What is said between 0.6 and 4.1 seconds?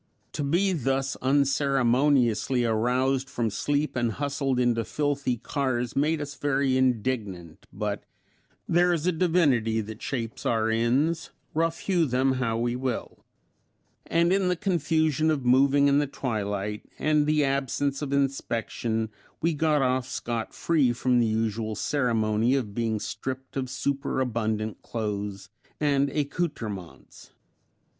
thus unceremoniously aroused from sleep